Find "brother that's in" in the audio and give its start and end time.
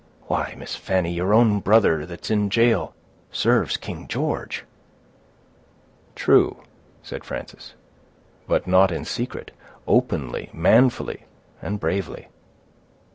1.59-2.49